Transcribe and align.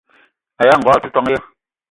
Aya 0.61 0.73
ngogo 0.77 0.95
o 0.97 1.01
te 1.03 1.09
ton 1.13 1.27
ya? 1.33 1.39